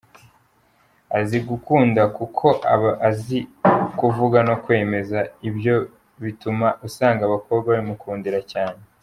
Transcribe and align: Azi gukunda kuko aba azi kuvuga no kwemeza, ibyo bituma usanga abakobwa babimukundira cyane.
Azi 1.17 1.37
gukunda 1.49 2.01
kuko 2.17 2.45
aba 2.73 2.91
azi 3.09 3.37
kuvuga 3.99 4.37
no 4.47 4.55
kwemeza, 4.63 5.19
ibyo 5.49 5.75
bituma 6.23 6.67
usanga 6.87 7.21
abakobwa 7.25 7.67
babimukundira 7.71 8.41
cyane. 8.51 8.79